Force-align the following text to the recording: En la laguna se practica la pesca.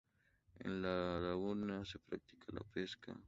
En 0.57 0.81
la 0.81 1.19
laguna 1.19 1.85
se 1.85 1.99
practica 1.99 2.47
la 2.53 2.61
pesca. 2.61 3.15